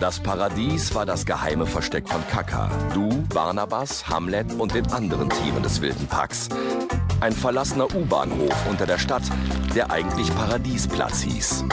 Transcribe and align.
Das 0.00 0.18
Paradies 0.18 0.94
war 0.94 1.04
das 1.04 1.26
geheime 1.26 1.66
Versteck 1.66 2.08
von 2.08 2.26
Kaka, 2.28 2.70
Du, 2.94 3.08
Barnabas, 3.34 4.08
Hamlet 4.08 4.52
und 4.54 4.74
den 4.74 4.90
anderen 4.92 5.28
Tieren 5.28 5.62
des 5.62 5.82
wilden 5.82 6.06
Packs. 6.06 6.48
Ein 7.20 7.32
verlassener 7.32 7.94
U-Bahnhof 7.94 8.66
unter 8.70 8.86
der 8.86 8.98
Stadt, 8.98 9.24
der 9.74 9.90
eigentlich 9.90 10.34
Paradiesplatz 10.34 11.20
hieß. 11.20 11.64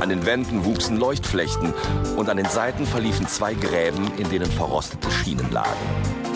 An 0.00 0.08
den 0.08 0.26
Wänden 0.26 0.64
wuchsen 0.64 0.96
Leuchtflechten 0.96 1.72
und 2.16 2.28
an 2.28 2.36
den 2.36 2.48
Seiten 2.48 2.86
verliefen 2.86 3.28
zwei 3.28 3.54
Gräben, 3.54 4.10
in 4.18 4.28
denen 4.28 4.50
verrostete 4.50 5.10
Schienen 5.10 5.50
lagen. 5.52 6.33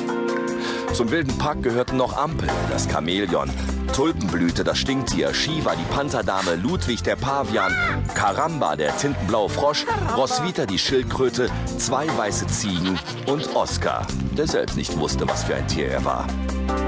Zum 0.93 1.11
wilden 1.11 1.37
Pack 1.39 1.63
gehörten 1.63 1.97
noch 1.97 2.17
Ampel, 2.17 2.49
das 2.71 2.89
Chamäleon, 2.91 3.51
Tulpenblüte, 3.93 4.65
das 4.65 4.79
Stinktier, 4.79 5.33
Shiva, 5.33 5.75
die 5.75 5.95
Pantherdame, 5.95 6.57
Ludwig, 6.57 7.03
der 7.03 7.17
Pavian, 7.17 7.75
Karamba, 8.15 8.77
der 8.77 8.97
tintenblaue 8.97 9.49
Frosch, 9.49 9.85
Roswitha, 10.17 10.67
die 10.67 10.79
Schildkröte, 10.79 11.51
zwei 11.79 12.07
weiße 12.17 12.47
Ziegen 12.47 12.99
und 13.27 13.55
Oskar, 13.55 14.07
der 14.37 14.47
selbst 14.47 14.77
nicht 14.77 14.99
wusste, 14.99 15.29
was 15.29 15.45
für 15.45 15.55
ein 15.55 15.67
Tier 15.69 15.89
er 15.89 16.05
war. 16.05 16.27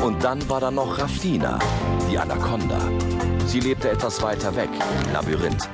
Und 0.02 0.24
dann 0.24 0.46
war 0.48 0.60
da 0.60 0.70
noch 0.70 0.98
Rafina, 0.98 1.58
die 2.10 2.19
Anaconda. 2.19 2.80
Sie 3.46 3.60
lebte 3.60 3.91
etwas 3.91 4.22
weiter 4.22 4.55
weg, 4.56 4.70
im 5.06 5.12
Labyrinth. 5.12 5.69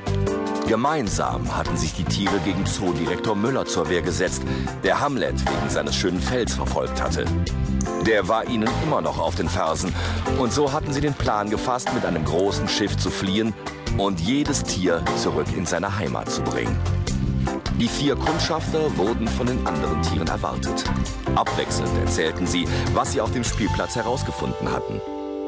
Gemeinsam 0.68 1.56
hatten 1.56 1.76
sich 1.76 1.94
die 1.94 2.02
Tiere 2.02 2.40
gegen 2.44 2.66
Zoodirektor 2.66 3.36
Müller 3.36 3.66
zur 3.66 3.88
Wehr 3.88 4.02
gesetzt, 4.02 4.42
der 4.82 5.00
Hamlet 5.00 5.38
wegen 5.40 5.70
seines 5.70 5.94
schönen 5.94 6.20
Fells 6.20 6.54
verfolgt 6.54 7.00
hatte. 7.00 7.24
Der 8.04 8.26
war 8.26 8.48
ihnen 8.48 8.68
immer 8.82 9.00
noch 9.00 9.18
auf 9.20 9.36
den 9.36 9.48
Fersen. 9.48 9.94
Und 10.38 10.52
so 10.52 10.72
hatten 10.72 10.92
sie 10.92 11.00
den 11.00 11.14
Plan 11.14 11.50
gefasst, 11.50 11.94
mit 11.94 12.04
einem 12.04 12.24
großen 12.24 12.66
Schiff 12.68 12.96
zu 12.96 13.10
fliehen 13.10 13.54
und 13.96 14.20
jedes 14.20 14.64
Tier 14.64 15.04
zurück 15.22 15.46
in 15.56 15.66
seine 15.66 15.96
Heimat 15.98 16.30
zu 16.30 16.42
bringen. 16.42 16.76
Die 17.78 17.88
vier 17.88 18.16
Kundschafter 18.16 18.96
wurden 18.96 19.28
von 19.28 19.46
den 19.46 19.64
anderen 19.66 20.02
Tieren 20.02 20.26
erwartet. 20.26 20.84
Abwechselnd 21.36 21.96
erzählten 22.04 22.46
sie, 22.46 22.66
was 22.92 23.12
sie 23.12 23.20
auf 23.20 23.30
dem 23.30 23.44
Spielplatz 23.44 23.94
herausgefunden 23.94 24.72
hatten. 24.72 25.00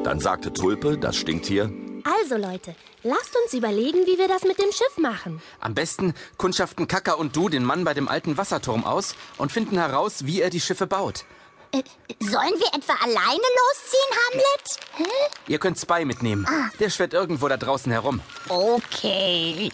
Dann 0.03 0.19
sagte 0.19 0.53
Tulpe, 0.53 0.97
das 0.97 1.17
Stinktier, 1.17 1.69
Also 2.03 2.37
Leute, 2.37 2.75
lasst 3.03 3.35
uns 3.43 3.53
überlegen, 3.53 4.05
wie 4.05 4.17
wir 4.17 4.27
das 4.27 4.43
mit 4.43 4.57
dem 4.59 4.71
Schiff 4.71 4.97
machen. 4.97 5.41
Am 5.59 5.73
besten 5.73 6.13
kundschaften 6.37 6.87
Kaka 6.87 7.13
und 7.13 7.35
du 7.35 7.49
den 7.49 7.63
Mann 7.63 7.83
bei 7.83 7.93
dem 7.93 8.07
alten 8.07 8.37
Wasserturm 8.37 8.85
aus 8.85 9.15
und 9.37 9.51
finden 9.51 9.77
heraus, 9.77 10.25
wie 10.25 10.41
er 10.41 10.49
die 10.49 10.61
Schiffe 10.61 10.87
baut. 10.87 11.25
Äh, 11.71 11.83
sollen 12.19 12.53
wir 12.57 12.67
etwa 12.73 12.93
alleine 13.03 13.47
losziehen, 13.59 14.11
Hamlet? 14.31 15.09
Ihr 15.47 15.59
könnt 15.59 15.77
Spy 15.77 16.05
mitnehmen. 16.05 16.47
Der 16.79 16.89
schwirrt 16.89 17.13
irgendwo 17.13 17.47
da 17.47 17.57
draußen 17.57 17.91
herum. 17.91 18.21
Okay. 18.47 19.71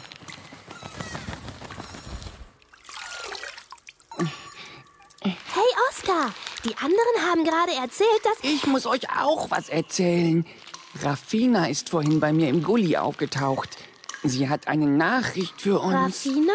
Hey 5.21 5.71
Oskar, 5.89 6.33
die 6.65 6.75
anderen 6.77 7.29
haben 7.31 7.43
gerade 7.45 7.71
erzählt, 7.81 8.21
dass... 8.23 8.37
Ich 8.41 8.65
muss 8.67 8.85
euch 8.85 9.09
auch 9.09 9.49
was 9.49 9.69
erzählen. 9.69 10.45
Rafina 11.01 11.67
ist 11.67 11.89
vorhin 11.89 12.19
bei 12.19 12.31
mir 12.31 12.49
im 12.49 12.63
Gully 12.63 12.97
aufgetaucht. 12.97 13.77
Sie 14.23 14.49
hat 14.49 14.67
eine 14.67 14.87
Nachricht 14.87 15.61
für 15.61 15.79
uns. 15.79 15.93
Rafina? 16.25 16.53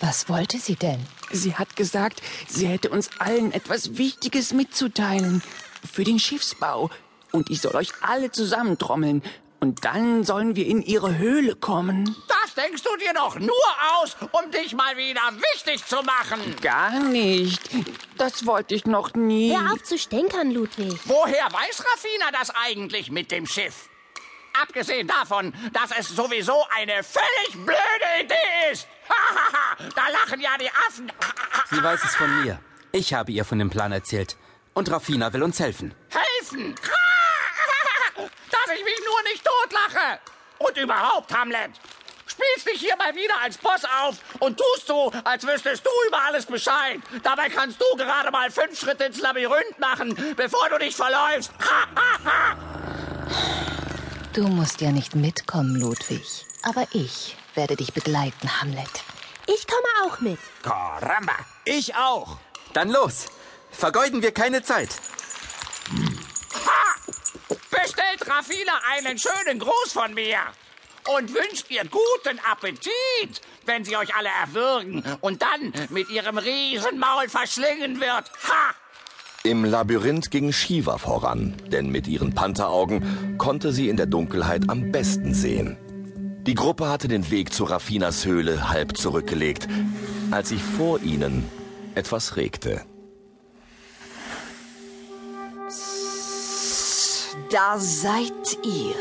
Was 0.00 0.28
wollte 0.28 0.58
sie 0.58 0.74
denn? 0.76 1.00
Sie 1.30 1.54
hat 1.54 1.76
gesagt, 1.76 2.20
sie 2.48 2.66
hätte 2.66 2.90
uns 2.90 3.10
allen 3.18 3.52
etwas 3.52 3.96
Wichtiges 3.96 4.52
mitzuteilen. 4.52 5.42
Für 5.90 6.04
den 6.04 6.18
Schiffsbau. 6.18 6.90
Und 7.32 7.50
ich 7.50 7.60
soll 7.60 7.74
euch 7.76 7.90
alle 8.02 8.30
zusammentrommeln. 8.30 9.22
Und 9.60 9.84
dann 9.84 10.24
sollen 10.24 10.56
wir 10.56 10.66
in 10.66 10.82
ihre 10.82 11.16
Höhle 11.16 11.54
kommen. 11.54 12.14
Das 12.54 12.64
denkst 12.64 12.82
du 12.82 12.96
dir 12.96 13.12
doch 13.12 13.38
nur 13.38 13.54
aus, 13.94 14.16
um 14.30 14.50
dich 14.50 14.74
mal 14.74 14.96
wieder 14.96 15.22
wichtig 15.52 15.84
zu 15.86 15.96
machen. 16.02 16.54
Gar 16.60 17.00
nicht. 17.00 17.68
Das 18.16 18.46
wollte 18.46 18.74
ich 18.76 18.86
noch 18.86 19.14
nie. 19.14 19.56
Hör 19.56 19.72
auf 19.72 19.82
zu 19.82 19.98
stänkern, 19.98 20.52
Ludwig. 20.52 21.00
Woher 21.04 21.46
weiß 21.46 21.84
Rafina 21.84 22.30
das 22.32 22.50
eigentlich 22.50 23.10
mit 23.10 23.32
dem 23.32 23.46
Schiff? 23.46 23.88
Abgesehen 24.62 25.08
davon, 25.08 25.52
dass 25.72 25.90
es 25.98 26.08
sowieso 26.10 26.64
eine 26.76 27.02
völlig 27.02 27.66
blöde 27.66 28.22
Idee 28.22 28.70
ist. 28.70 28.86
da 29.96 30.08
lachen 30.08 30.40
ja 30.40 30.56
die 30.56 30.70
Affen. 30.86 31.10
Sie 31.70 31.82
weiß 31.82 32.04
es 32.04 32.14
von 32.14 32.44
mir. 32.44 32.60
Ich 32.92 33.14
habe 33.14 33.32
ihr 33.32 33.44
von 33.44 33.58
dem 33.58 33.70
Plan 33.70 33.90
erzählt. 33.90 34.36
Und 34.74 34.90
Rafina 34.92 35.32
will 35.32 35.42
uns 35.42 35.58
helfen. 35.58 35.92
Helfen? 36.08 36.76
Dass 38.16 38.76
ich 38.76 38.84
mich 38.84 39.00
nur 39.04 39.22
nicht 39.24 39.44
totlache. 39.44 40.20
Und 40.58 40.76
überhaupt, 40.76 41.36
Hamlet, 41.36 41.72
spielst 42.34 42.68
dich 42.68 42.80
hier 42.80 42.96
mal 42.96 43.14
wieder 43.14 43.34
als 43.42 43.58
Boss 43.58 43.82
auf 44.02 44.16
und 44.40 44.58
tust 44.58 44.86
so, 44.86 45.12
als 45.24 45.46
wüsstest 45.46 45.84
du 45.84 45.90
über 46.08 46.20
alles 46.22 46.46
Bescheid. 46.46 47.00
Dabei 47.22 47.48
kannst 47.48 47.80
du 47.80 47.96
gerade 47.96 48.30
mal 48.30 48.50
fünf 48.50 48.78
Schritte 48.78 49.04
ins 49.04 49.20
Labyrinth 49.20 49.78
machen, 49.78 50.34
bevor 50.36 50.68
du 50.68 50.78
dich 50.78 50.96
verläufst. 50.96 51.52
Du 54.32 54.48
musst 54.48 54.80
ja 54.80 54.90
nicht 54.90 55.14
mitkommen, 55.14 55.76
Ludwig. 55.76 56.44
Aber 56.62 56.86
ich 56.92 57.36
werde 57.54 57.76
dich 57.76 57.92
begleiten, 57.92 58.60
Hamlet. 58.60 59.04
Ich 59.46 59.66
komme 59.66 59.88
auch 60.04 60.20
mit. 60.20 60.38
Caramba. 60.62 61.34
Ich 61.64 61.94
auch. 61.94 62.38
Dann 62.72 62.90
los. 62.90 63.26
Vergeuden 63.70 64.22
wir 64.22 64.32
keine 64.32 64.62
Zeit. 64.62 64.88
Ha! 66.66 66.94
Bestellt 67.70 68.26
Rafina 68.26 68.72
einen 68.92 69.18
schönen 69.18 69.58
Gruß 69.58 69.92
von 69.92 70.14
mir. 70.14 70.38
Und 71.06 71.34
wünscht 71.34 71.70
ihr 71.70 71.82
guten 71.84 72.38
Appetit, 72.50 73.40
wenn 73.66 73.84
sie 73.84 73.96
euch 73.96 74.14
alle 74.16 74.30
erwürgen 74.42 75.04
und 75.20 75.42
dann 75.42 75.72
mit 75.90 76.08
ihrem 76.08 76.38
Riesenmaul 76.38 77.28
verschlingen 77.28 78.00
wird. 78.00 78.30
Ha! 78.48 78.74
Im 79.42 79.66
Labyrinth 79.66 80.30
ging 80.30 80.52
Shiva 80.52 80.96
voran, 80.96 81.54
denn 81.66 81.90
mit 81.90 82.08
ihren 82.08 82.34
Pantheraugen 82.34 83.36
konnte 83.36 83.72
sie 83.72 83.90
in 83.90 83.98
der 83.98 84.06
Dunkelheit 84.06 84.70
am 84.70 84.90
besten 84.90 85.34
sehen. 85.34 85.76
Die 86.46 86.54
Gruppe 86.54 86.88
hatte 86.88 87.08
den 87.08 87.30
Weg 87.30 87.52
zu 87.52 87.64
Raffinas 87.64 88.24
Höhle 88.24 88.70
halb 88.70 88.96
zurückgelegt, 88.96 89.68
als 90.30 90.48
sich 90.48 90.62
vor 90.62 91.02
ihnen 91.02 91.46
etwas 91.94 92.36
regte. 92.36 92.82
Da 97.50 97.78
seid 97.78 98.58
ihr. 98.62 98.94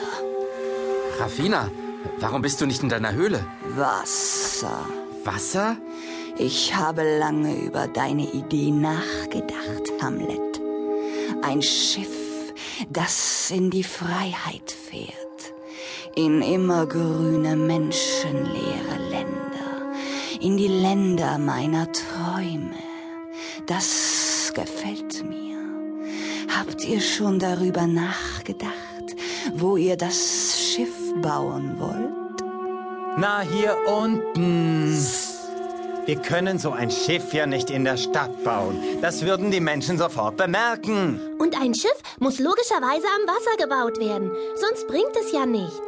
Rafina, 1.19 1.71
warum 2.19 2.41
bist 2.41 2.61
du 2.61 2.65
nicht 2.65 2.83
in 2.83 2.89
deiner 2.89 3.13
Höhle? 3.13 3.45
Wasser. 3.75 4.85
Wasser? 5.23 5.77
Ich 6.37 6.75
habe 6.75 7.19
lange 7.19 7.55
über 7.55 7.87
deine 7.87 8.23
Idee 8.33 8.71
nachgedacht, 8.71 9.91
Hamlet. 10.01 10.61
Ein 11.43 11.61
Schiff, 11.61 12.07
das 12.89 13.51
in 13.51 13.69
die 13.69 13.83
Freiheit 13.83 14.71
fährt. 14.71 15.13
In 16.15 16.41
immergrüne, 16.41 17.55
menschenleere 17.55 18.97
Länder. 19.09 19.93
In 20.41 20.57
die 20.57 20.67
Länder 20.67 21.37
meiner 21.37 21.87
Träume. 21.91 22.75
Das 23.67 24.51
gefällt 24.53 25.23
mir. 25.23 25.57
Habt 26.55 26.83
ihr 26.85 27.01
schon 27.01 27.39
darüber 27.39 27.87
nachgedacht, 27.87 29.15
wo 29.55 29.77
ihr 29.77 29.97
das 29.97 30.52
Schiff 30.73 31.13
bauen 31.21 31.75
wollt? 31.77 32.43
Na, 33.15 33.41
hier 33.41 33.77
unten. 33.85 34.97
Wir 36.07 36.15
können 36.15 36.57
so 36.57 36.71
ein 36.71 36.89
Schiff 36.89 37.31
ja 37.31 37.45
nicht 37.45 37.69
in 37.69 37.83
der 37.83 37.95
Stadt 37.95 38.43
bauen. 38.43 38.81
Das 38.99 39.23
würden 39.23 39.51
die 39.51 39.59
Menschen 39.59 39.99
sofort 39.99 40.35
bemerken. 40.35 41.19
Und 41.37 41.55
ein 41.61 41.75
Schiff 41.75 41.95
muss 42.19 42.39
logischerweise 42.39 43.05
am 43.05 43.27
Wasser 43.27 43.55
gebaut 43.57 43.99
werden. 43.99 44.31
Sonst 44.55 44.87
bringt 44.87 45.15
es 45.21 45.31
ja 45.31 45.45
nichts. 45.45 45.79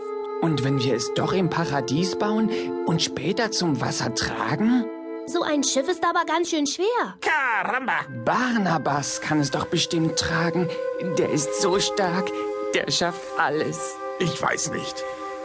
Und 0.42 0.64
wenn 0.64 0.78
wir 0.78 0.94
es 0.94 1.12
doch 1.16 1.34
im 1.34 1.50
Paradies 1.50 2.16
bauen 2.16 2.52
und 2.86 3.02
später 3.02 3.50
zum 3.50 3.82
Wasser 3.82 4.14
tragen? 4.14 4.86
So 5.26 5.42
ein 5.42 5.64
Schiff 5.64 5.90
ist 5.90 6.06
aber 6.06 6.26
ganz 6.26 6.52
schön 6.52 6.68
schwer. 6.68 7.16
Caramba! 7.22 8.02
Barnabas 8.24 9.20
kann 9.20 9.40
es 9.40 9.50
doch 9.50 9.66
bestimmt 9.66 10.20
tragen. 10.20 10.70
Der 11.18 11.32
ist 11.32 11.60
so 11.60 11.80
stark, 11.80 12.30
der 12.76 12.92
schafft 12.92 13.24
alles. 13.40 13.96
Ich 14.20 14.42
weiß 14.42 14.72
nicht. 14.72 15.04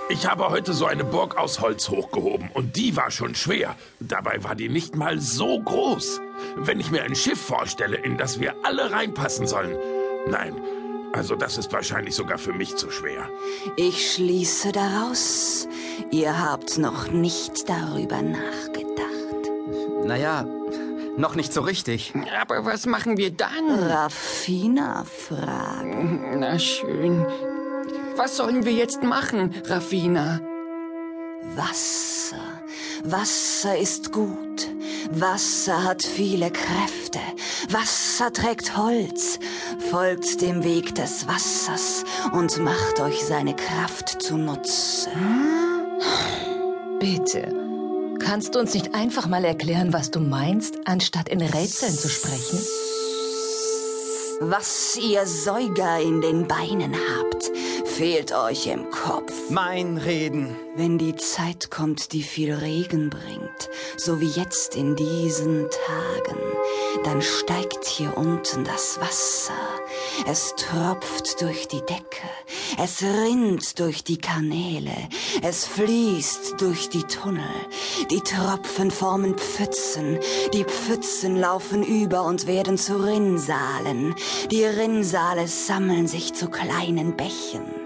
Ich 0.08 0.28
habe 0.28 0.50
heute 0.50 0.72
so 0.72 0.86
eine 0.86 1.04
Burg 1.04 1.36
aus 1.36 1.60
Holz 1.60 1.88
hochgehoben 1.88 2.50
und 2.54 2.76
die 2.76 2.96
war 2.96 3.10
schon 3.10 3.34
schwer. 3.34 3.76
Dabei 3.98 4.42
war 4.44 4.54
die 4.54 4.68
nicht 4.68 4.94
mal 4.94 5.20
so 5.20 5.60
groß. 5.60 6.20
Wenn 6.56 6.78
ich 6.78 6.90
mir 6.90 7.02
ein 7.02 7.16
Schiff 7.16 7.40
vorstelle, 7.40 7.96
in 7.96 8.16
das 8.16 8.38
wir 8.38 8.54
alle 8.64 8.92
reinpassen 8.92 9.46
sollen. 9.46 9.76
Nein, 10.28 10.54
also 11.12 11.34
das 11.34 11.58
ist 11.58 11.72
wahrscheinlich 11.72 12.14
sogar 12.14 12.38
für 12.38 12.52
mich 12.52 12.76
zu 12.76 12.90
schwer. 12.90 13.28
Ich 13.76 14.14
schließe 14.14 14.70
daraus, 14.72 15.66
ihr 16.12 16.40
habt 16.40 16.78
noch 16.78 17.10
nicht 17.10 17.68
darüber 17.68 18.22
nachgedacht. 18.22 19.50
Naja, 20.04 20.44
noch 21.16 21.34
nicht 21.34 21.52
so 21.52 21.62
richtig. 21.62 22.12
Aber 22.40 22.64
was 22.64 22.86
machen 22.86 23.16
wir 23.16 23.32
dann? 23.32 23.70
Raffina 23.70 25.04
fragen. 25.04 26.38
Na 26.38 26.58
schön. 26.58 27.26
Was 28.22 28.36
sollen 28.36 28.66
wir 28.66 28.72
jetzt 28.72 29.02
machen, 29.02 29.54
Rafina? 29.64 30.42
Wasser, 31.56 32.36
Wasser 33.02 33.78
ist 33.78 34.12
gut. 34.12 34.68
Wasser 35.10 35.84
hat 35.84 36.02
viele 36.02 36.50
Kräfte. 36.50 37.18
Wasser 37.70 38.30
trägt 38.30 38.76
Holz. 38.76 39.38
Folgt 39.90 40.42
dem 40.42 40.62
Weg 40.64 40.94
des 40.96 41.26
Wassers 41.28 42.04
und 42.32 42.58
macht 42.58 43.00
euch 43.00 43.24
seine 43.24 43.56
Kraft 43.56 44.20
zunutze. 44.20 45.08
Bitte. 46.98 47.54
Kannst 48.18 48.54
du 48.54 48.58
uns 48.58 48.74
nicht 48.74 48.94
einfach 48.94 49.28
mal 49.28 49.46
erklären, 49.46 49.94
was 49.94 50.10
du 50.10 50.20
meinst, 50.20 50.76
anstatt 50.84 51.30
in 51.30 51.40
Rätseln 51.40 51.94
zu 51.94 52.10
sprechen? 52.10 52.58
Was 54.42 54.96
ihr 54.96 55.26
Säuger 55.26 56.00
in 56.00 56.22
den 56.22 56.48
Beinen 56.48 56.94
habt, 56.94 57.50
fehlt 57.84 58.32
euch 58.32 58.68
im 58.68 58.90
Kopf. 58.90 59.34
Mein 59.50 59.98
Reden. 59.98 60.56
Wenn 60.76 60.96
die 60.96 61.14
Zeit 61.14 61.70
kommt, 61.70 62.14
die 62.14 62.22
viel 62.22 62.54
Regen 62.54 63.10
bringt, 63.10 63.68
so 63.98 64.18
wie 64.18 64.30
jetzt 64.30 64.76
in 64.76 64.96
diesen 64.96 65.68
Tagen, 65.68 66.40
dann 67.04 67.22
steigt 67.22 67.86
hier 67.86 68.16
unten 68.16 68.64
das 68.64 69.00
Wasser. 69.00 69.52
Es 70.26 70.54
tropft 70.56 71.40
durch 71.40 71.68
die 71.68 71.80
Decke, 71.80 72.28
es 72.78 73.02
rinnt 73.02 73.78
durch 73.78 74.04
die 74.04 74.18
Kanäle, 74.18 74.96
es 75.42 75.66
fließt 75.66 76.60
durch 76.60 76.88
die 76.88 77.04
Tunnel. 77.04 77.42
Die 78.10 78.20
Tropfen 78.20 78.90
formen 78.90 79.36
Pfützen, 79.36 80.18
die 80.52 80.64
Pfützen 80.64 81.36
laufen 81.36 81.82
über 81.82 82.24
und 82.24 82.46
werden 82.46 82.76
zu 82.76 82.96
Rinnsalen. 83.02 84.14
Die 84.50 84.64
Rinnsale 84.64 85.48
sammeln 85.48 86.06
sich 86.06 86.34
zu 86.34 86.48
kleinen 86.48 87.16
Bächen. 87.16 87.79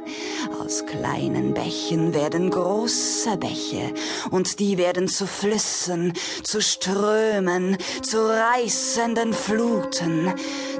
Aus 0.65 0.87
kleinen 0.87 1.53
Bächen 1.53 2.15
werden 2.15 2.49
große 2.51 3.37
Bäche 3.37 3.93
und 4.31 4.61
die 4.61 4.79
werden 4.79 5.09
zu 5.09 5.27
Flüssen, 5.27 6.15
zu 6.43 6.63
Strömen, 6.63 7.77
zu 8.03 8.17
reißenden 8.27 9.35
Fluten. 9.35 10.33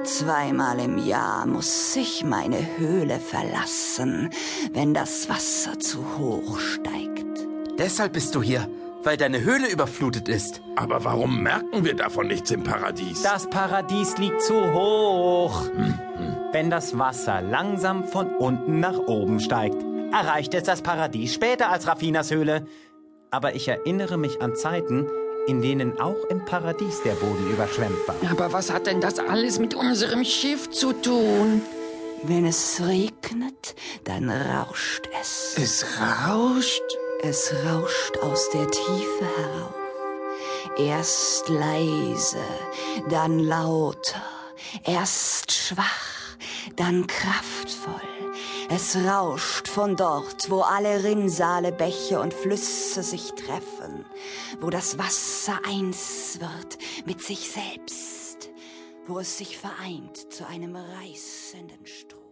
Zweimal 0.05 0.81
im 0.81 0.97
Jahr 0.97 1.45
muss 1.45 1.95
ich 1.97 2.25
meine 2.25 2.79
Höhle 2.79 3.21
verlassen, 3.21 4.31
wenn 4.73 4.95
das 4.95 5.29
Wasser 5.29 5.79
zu 5.79 5.99
hoch 6.17 6.59
steigt. 6.59 7.47
Deshalb 7.79 8.15
bist 8.15 8.35
du 8.35 8.43
hier, 8.43 8.67
weil 9.03 9.19
deine 9.19 9.43
Höhle 9.43 9.69
überflutet 9.69 10.31
ist. 10.31 10.63
Aber 10.77 11.05
warum 11.05 11.43
merken 11.43 11.85
wir 11.85 11.95
davon 11.95 12.29
nichts 12.29 12.51
im 12.51 12.63
Paradies? 12.63 13.23
Das 13.23 13.51
Paradies 13.51 14.17
liegt 14.17 14.41
zu 14.41 14.55
hoch. 14.73 15.65
Wenn 16.55 16.71
das 16.71 16.97
Wasser 16.97 17.43
langsam 17.43 18.07
von 18.07 18.29
unten 18.37 18.79
nach 18.79 18.97
oben 18.97 19.41
steigt, 19.41 19.83
erreicht 20.13 20.55
es 20.55 20.63
das 20.63 20.83
Paradies 20.83 21.35
später 21.35 21.69
als 21.69 21.89
Raffinas 21.89 22.31
Höhle. 22.31 22.65
Aber 23.33 23.57
ich 23.57 23.67
erinnere 23.67 24.19
mich 24.19 24.41
an 24.41 24.55
Zeiten, 24.55 25.09
in 25.49 25.63
denen 25.63 26.01
auch 26.01 26.25
im 26.29 26.45
Paradies 26.45 27.03
der 27.03 27.15
Boden 27.15 27.51
überschwemmt 27.51 27.99
war. 28.07 28.15
Aber 28.31 28.53
was 28.53 28.73
hat 28.73 28.87
denn 28.87 29.01
das 29.01 29.19
alles 29.19 29.59
mit 29.59 29.75
unserem 29.75 30.25
Schiff 30.25 30.71
zu 30.71 30.93
tun? 30.93 31.61
Wenn 32.23 32.47
es 32.47 32.81
regnet, 32.87 33.75
dann 34.05 34.31
rauscht 34.31 35.09
es. 35.21 35.57
Es 35.59 35.85
rauscht? 36.25 36.85
Es 37.25 37.53
rauscht 37.67 38.17
aus 38.19 38.51
der 38.51 38.71
Tiefe 38.71 39.27
herauf. 39.39 39.75
Erst 40.79 41.49
leise, 41.49 42.39
dann 43.11 43.41
lauter, 43.41 44.23
erst 44.85 45.51
schwach, 45.51 46.14
dann 46.77 47.07
kraftvoll. 47.07 48.01
Es 48.69 48.97
rauscht 48.97 49.69
von 49.69 49.97
dort, 49.97 50.51
wo 50.51 50.61
alle 50.61 51.05
Rinnsale, 51.05 51.71
Bäche 51.71 52.21
und 52.21 52.35
Flüsse 52.35 53.03
sich 53.03 53.33
treffen, 53.33 54.05
wo 54.61 54.71
das 54.71 54.99
Wasser 54.99 55.61
eins 55.67 56.39
wird 56.41 56.79
mit 57.07 57.23
sich 57.23 57.51
selbst, 57.51 58.51
wo 59.07 59.19
es 59.19 59.39
sich 59.39 59.59
vereint 59.59 60.33
zu 60.33 60.47
einem 60.47 60.77
reißenden 60.77 61.87
Strom. 61.87 62.24